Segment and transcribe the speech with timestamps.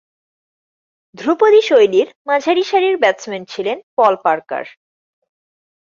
[1.15, 4.65] ধ্রুপদী শৈলীর মাঝারিসারির ব্যাটসম্যান ছিলেন পল পার্কার।